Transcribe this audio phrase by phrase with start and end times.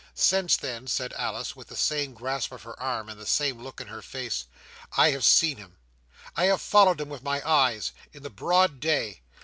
[0.15, 3.79] "Since then," said Alice, with the same grasp of her arm, and the same look
[3.79, 4.47] in her face,
[4.97, 5.77] "I have seen him!
[6.35, 7.91] I have followed him with my eyes.
[8.11, 9.21] In the broad day.